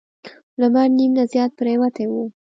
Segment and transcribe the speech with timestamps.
[0.59, 2.13] لمر نیم نه زیات پریوتی و.